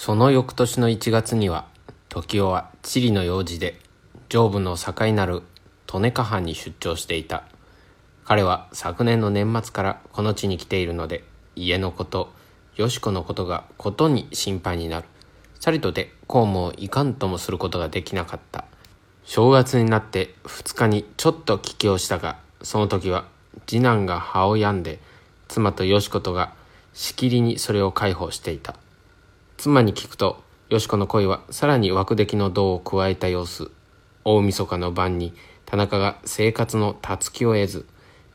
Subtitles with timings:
[0.00, 1.66] その翌年の1月には
[2.08, 3.80] 時雄は地理の用事で
[4.28, 5.42] 上部の境なる
[5.92, 7.42] 利根下藩に出張していた。
[8.24, 11.24] 彼は昨年の年末からこの地に来ているので
[11.56, 12.32] 家のこと
[12.76, 15.06] よし子のことがことに心配になる。
[15.58, 18.66] さりとて公務をいかんともすることができなかった。
[19.24, 23.26] 正月になって2日にちょっと帰郷したがその時は
[23.66, 25.00] 次男が歯を病んで
[25.48, 26.52] 妻とよし子とが
[26.94, 28.76] しきりにそれを介抱していた。
[29.58, 33.72] 妻に聞くとよし子の恋はさらに枠出来の銅を加えた様子。
[34.24, 35.34] 大晦日の晩に
[35.66, 37.84] 田中が生活のたつきを得ず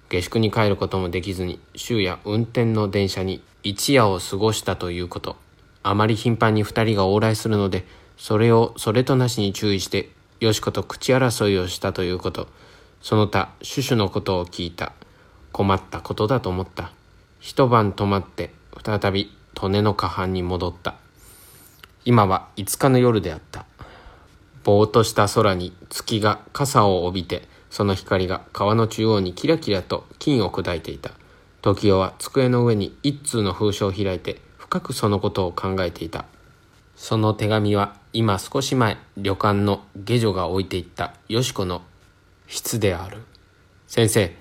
[0.09, 5.37] 下宿に帰ることもできずに週夜運転の電車に一夜を過ごしたということ。
[5.81, 7.85] あまり頻繁に二人が往来するので
[8.17, 10.09] それをそれとなしに注意して
[10.41, 12.49] よし子と口争いをしたということ。
[13.01, 14.91] その他シュシュのことを聞いた。
[15.53, 16.91] 困ったことだと思った。
[17.39, 18.53] 一晩泊まって
[18.83, 19.31] 再び
[19.61, 20.95] 利根の下半に戻った。
[22.05, 23.65] 今は5日の夜であった。
[24.63, 31.11] ぼーっとした空に月が傘を帯びてその光が川の中央にキラキラと金を砕いていた。
[31.61, 36.25] 時代は机の上に一通の封書を開いて深くそのことを考えていた。
[36.97, 41.83] その手紙は今少し前旅館の下女が置いていったよし子の
[42.47, 43.19] 筆である。
[43.87, 44.35] 先生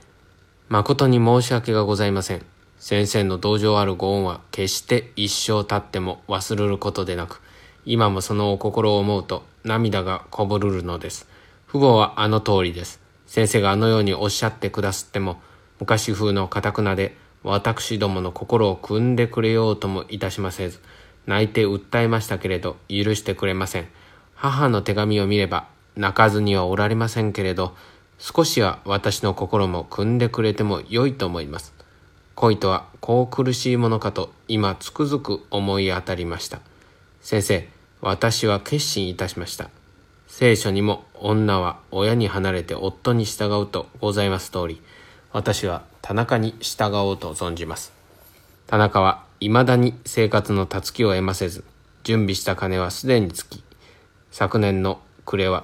[0.69, 2.44] 誠に申し訳がございません。
[2.78, 7.41] 先生の同情あるご恩は決して一生経っても忘れることでなく
[7.84, 11.28] 今もそのお心を思うと涙がこぼるるのです。
[11.69, 13.00] 父母はあの通りです。
[13.27, 15.41] 先生があのようにおっしゃってくだすっても、
[15.80, 20.80] 昔風の堅くなで、私どもの心を汲んでくれようともいたしませず、
[21.27, 23.88] 泣いて訴えましたけれど、許してくれません。
[24.34, 25.66] 母の手紙を見れば、
[25.97, 27.75] 泣かずにはおられませんけれど、
[28.19, 31.75] 少しは私の心も汲んでくれてもよいと思います。
[32.34, 36.60] 恋とはこう苦しいものかと今つくづく思い当たりました。
[37.23, 37.69] 先生、
[38.01, 39.70] 私は決心いたしました。
[40.27, 44.83] 聖書にも女は親に離れて夫に従うとございます通り、
[45.33, 47.93] 私は田中に従おうと存じます。
[48.66, 51.62] 田中は未だに生活のたつきを得ませず、
[52.03, 53.62] 準備した金はすでにつき、
[54.33, 55.62] 昨年の暮れは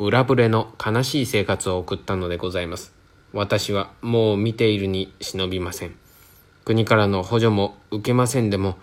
[0.00, 2.92] 裏ぶれの悲しい生活を送ったのでございます。
[3.32, 5.94] 私はもう見ているに忍びません。
[6.64, 8.76] 国からの補助も受けませんでも、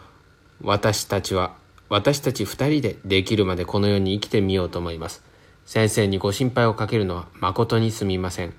[0.62, 5.24] 私たちは私たち二人でできるまでこの世に生きてみようと思います。
[5.66, 8.54] 先生にご心配をかけるのは誠にすみません。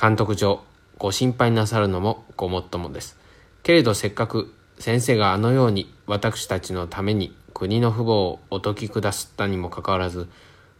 [0.00, 0.62] 監督上、
[0.96, 3.18] ご心配なさるのもごもっともです。
[3.64, 10.28] けれどせっかく先生があのように私たちのために国の父母をお説き下すったにもかかわらず、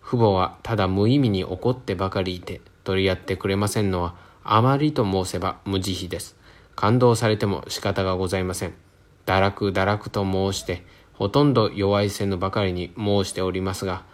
[0.00, 4.14] 父母はただ無意味に怒ってばかりいて取り合ってくれませんのは
[4.44, 6.36] あまりと申せば無慈悲です。
[6.76, 8.74] 感動されても仕方がございません。
[9.26, 10.84] 堕落堕落と申して、
[11.20, 14.04] ほとんど弱いせぬばかりに申しておりますが、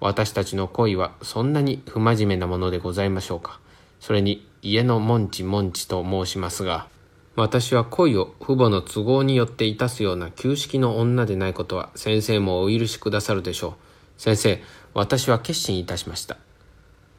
[0.00, 3.60] 私たちの恋はそんなに不真面目なものでございましょうか。
[4.00, 6.88] それに家の門地門地と申しますが、
[7.36, 13.76] 私は恋を父母の都合によっていたすような旧式の女でないことは先生もお許しくださるでしょ
[14.18, 14.20] う。
[14.20, 14.60] 先生、
[14.92, 16.36] 私は決心いたしました。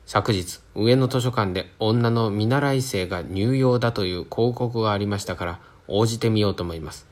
[0.05, 7.06] 昨日、上の図書館で女の見習い生が入用だという広告がありましたから、応じてみようと思います。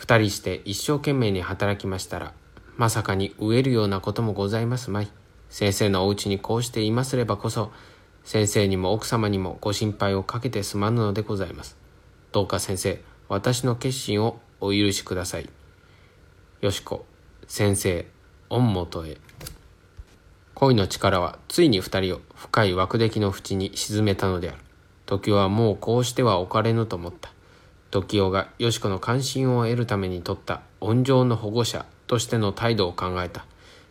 [0.00, 2.32] 二人して一生懸命に働きましたら、
[2.78, 5.10] まさかに飢えるようなこともございますまい。
[5.50, 7.70] 先生のお家にこうしていますればこそ、
[8.24, 11.76] 先生にも奥様にもご心配をかけてすまぬのでございます。
[12.32, 15.50] どうか先生、私の決心をお許しください。
[16.62, 17.04] よしこ、
[17.46, 18.06] 先生、
[18.48, 19.18] 御元へ。
[20.54, 24.58] 恋の力はついに二人を深い枠出来の淵に沈めたのである。
[25.04, 27.30] 時はもうこうしては置かれぬと思った。
[27.90, 33.44] 時男がよし子の関心を得るために取った温情の保護者としての態度を考えた。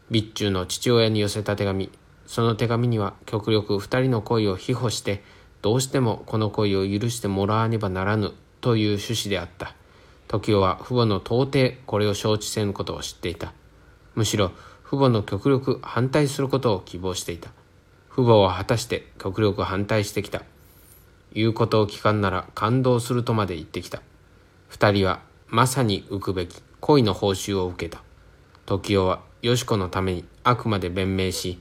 [0.08, 1.92] 備中の父親に寄せた手紙。
[2.26, 5.24] その手紙には極力二人の恋を庇護して
[5.62, 9.76] どうしてもこの恋を許してもらわねばならぬという趣旨であった。
[10.30, 13.52] 時男は父母の到底これを承知せぬことを知っていた。
[14.16, 14.52] むしろ
[14.86, 17.52] 父母の極力反対することを希望していた。
[18.10, 20.44] 父母は果たして極力反対してきた。
[21.34, 24.02] 言うことを聞かんなら感動するとまで言ってきた。
[24.68, 28.04] 二人はまさに浮くべき恋の報酬を受けた。
[28.66, 31.60] 時代はよし子のためにあくまで弁明し、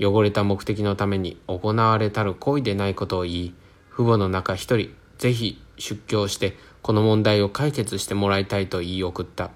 [0.00, 3.54] 汚れた目的のために行われたる恋でないことを言い、
[3.90, 9.50] 父母の中一人、ぜひ出教してこの問題を解決してもらいたいと言い送った。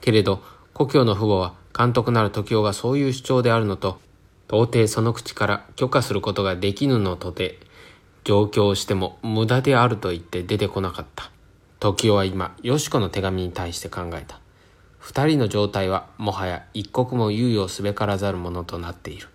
[0.00, 0.42] けれど、
[0.72, 4.00] 故郷の父母は監督なる時代がそういう主張であるのと、
[4.46, 7.58] 到底その口から許可することができぬのとて、
[8.24, 11.30] 上京しても無駄であると言って出てこなかった。
[11.80, 14.40] 時代は今、よしこの手紙に対して考えた。
[14.98, 19.28] 二人の状態はもはや一刻も猶予すべからざるものとなっている。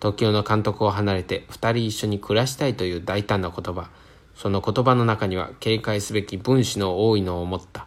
[0.00, 3.90] 時代の監督を離れて二人一緒に暮らしたいという大胆な言葉。
[4.36, 7.86] その言葉の中には警戒すべき分子の多いのを思った。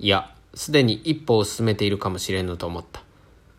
[0.00, 3.02] いや、すでに一歩を進めているかもしれぬと思った。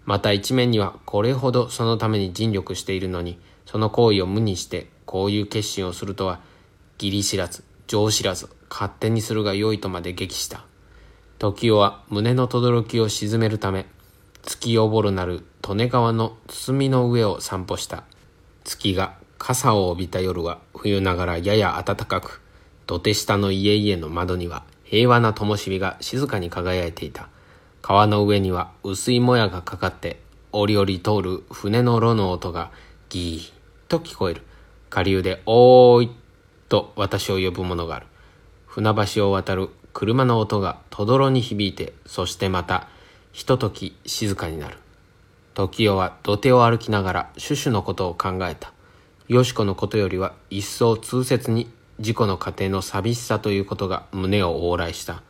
[0.06, 6.40] また一面にはこれほどそのために尽力しているのに、その行為を無にしてこういう決心をするとは、
[6.98, 10.66] 義理知らず、情知らず、勝手にするがよいとまで激した。
[11.40, 13.86] 時代は胸の轟を鎮めるため、
[14.44, 18.04] 月おぼるなる利根川の包みの上を散歩した。
[18.64, 22.42] 月が傘を帯びた夜は冬ながらやや暖かく、
[22.88, 27.30] 土手下の家々の窓には平和な灯火が静かに輝いていた。
[27.82, 30.22] 川の上には薄いもやがかかって、
[30.52, 32.72] 折々通る船の炉の音が
[33.14, 34.42] ギーと聞こえる。
[34.90, 36.12] 下流でおーい
[36.68, 38.08] と私を呼ぶものがある。
[38.66, 42.88] 船橋を渡る車の音がとどろに響いて、そしてまた、
[43.32, 44.78] ひととき静かになる。
[45.54, 48.74] 時代は土手を歩きながらシュシュのことを考えた。
[49.28, 55.22] よしこのことよりは一層痛切に事故の過程の寂しさということが胸を往来した。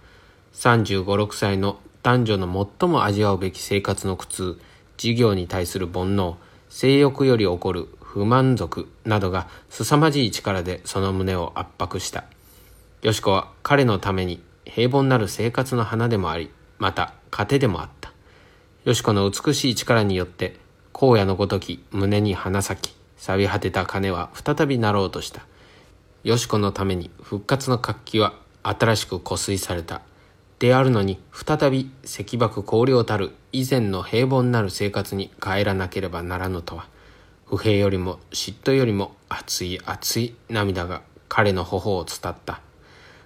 [0.53, 4.59] 35、6歳の男女の最も味わうべき生活の苦痛、
[4.95, 6.35] 事業に対する煩悩、
[6.73, 12.23] 性欲より起こる不満足などが凄まじい力でその胸を圧迫した。
[13.03, 16.49] よしこは彼のために平凡なる生活の花でもあり、
[16.79, 18.11] また糧でもあった。
[18.85, 20.57] よしこの美しい力によって、
[20.99, 25.45] 荒野のごとき胸に花咲き、錆び果てた鐘は再び鳴ろうとした。
[26.23, 28.33] よしこのために復活の活気は
[28.63, 30.01] 新しく湖水された。
[30.63, 36.87] であるのに再び石爆荒涼たる以前の平凡なる生活に帰らなければならぬとは。
[37.45, 42.61] 不平よりも嫉妬よりも熱い熱い涙が彼の頬を伝った。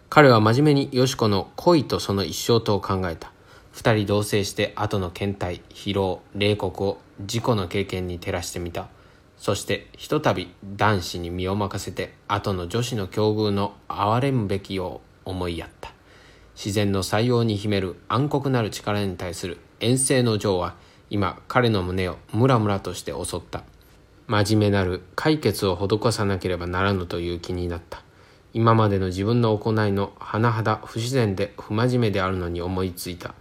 [0.09, 3.31] 彼は真面目によしこの恋とその一生とを考えた。
[3.71, 8.87] 二人同棲して後の倦怠疲労冷酷を事故の経験に照らしてみた。
[9.37, 15.96] そしてひとたび男子に身を任せて後の女子の境遇の憐れむべきよう思いやった。
[16.57, 20.73] 自然の採用に秘める暗黒なる力に対する遠征の情は
[21.11, 23.63] 今彼の胸をムラムラとして襲った。
[24.25, 28.01] 真面目なる解決を施さなければならぬという気になった。
[28.53, 33.35] 今までの自分の行いの甚だ不自然で不真面目であるのに思いついた。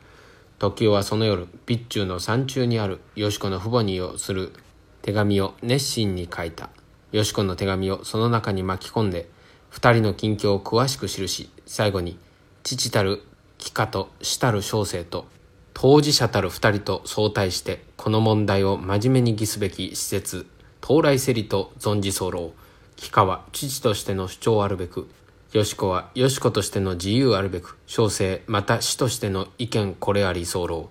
[0.59, 4.53] 時代はその夜備中の山中にあるよしこの父母にをする
[5.01, 6.69] 手紙を熱心に書いた。
[7.12, 9.27] よしこの手紙をその中に巻き込んで、
[9.71, 12.19] 二人の近況を詳しく記し、最後に、
[12.67, 13.23] 父たる
[13.59, 15.29] 帰化と死たる小生と、
[15.73, 20.47] 当事者たる二人と相対して、この問題を真面目に議すべき施設、
[20.83, 22.55] 到来せりと存じ候。
[22.97, 25.09] 帰化は父としての主張あるべく、
[25.53, 30.91] よしこはよしことしての自由あるべく、小生また死としての意見これあり候。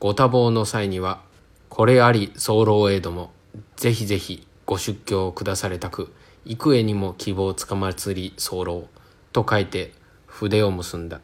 [0.00, 1.20] ご多忙の際には、
[1.68, 3.30] これあり候へども、
[3.76, 6.12] ぜひぜひご出教を下されたく、
[6.44, 8.88] 幾重にも希望つかまつり候
[9.32, 9.92] と書いて
[10.42, 11.20] 筆を結んだ。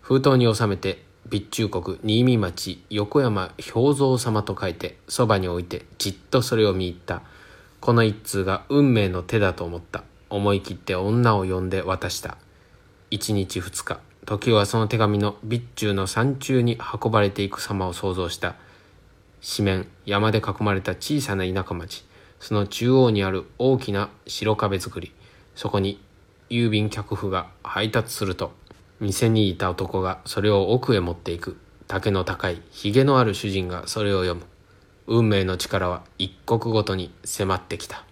[0.00, 7.22] 封筒に収めて、備中国新見町横山氷蔵様と書いて、そばに置いてじっとそれを見入った。
[7.80, 10.04] この一通が運命の手だと思った。
[10.28, 12.38] 思い切って女を呼んで渡した。
[13.10, 18.54] 一日二日、時はその手紙の備中の山中に運ばれていく様を想像した。
[19.40, 22.04] 四面山で囲まれた小さな田舎町
[22.40, 25.12] その中央にある大きな白壁作り
[25.54, 26.00] そこに
[26.50, 28.52] 郵便客夫が配達すると
[28.98, 31.56] 店にいた男がそれを奥へ持っていく。
[31.86, 34.42] 竹の高いひげのある主人がそれを読む。
[35.06, 38.04] 運命の力は一刻ごとに迫ってきた。